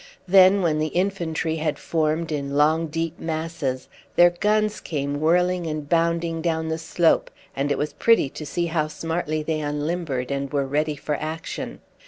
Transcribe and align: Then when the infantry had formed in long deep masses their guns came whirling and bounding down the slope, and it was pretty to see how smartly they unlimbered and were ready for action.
Then 0.27 0.63
when 0.63 0.79
the 0.79 0.87
infantry 0.87 1.57
had 1.57 1.77
formed 1.77 2.31
in 2.31 2.55
long 2.57 2.87
deep 2.87 3.19
masses 3.19 3.87
their 4.15 4.31
guns 4.31 4.79
came 4.79 5.19
whirling 5.21 5.67
and 5.67 5.87
bounding 5.87 6.41
down 6.41 6.69
the 6.69 6.79
slope, 6.79 7.29
and 7.55 7.71
it 7.71 7.77
was 7.77 7.93
pretty 7.93 8.27
to 8.29 8.43
see 8.43 8.65
how 8.65 8.87
smartly 8.87 9.43
they 9.43 9.59
unlimbered 9.61 10.31
and 10.31 10.51
were 10.51 10.65
ready 10.65 10.95
for 10.95 11.13
action. 11.17 11.81